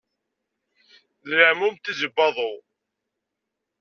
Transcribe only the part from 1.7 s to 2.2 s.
n tizi n